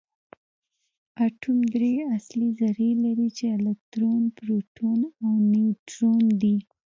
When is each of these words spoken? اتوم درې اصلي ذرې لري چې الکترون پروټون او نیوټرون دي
اتوم 1.25 1.59
درې 1.73 1.93
اصلي 2.15 2.49
ذرې 2.59 2.89
لري 3.03 3.29
چې 3.37 3.45
الکترون 3.57 4.21
پروټون 4.37 4.99
او 5.23 5.33
نیوټرون 5.51 6.23
دي 6.41 6.55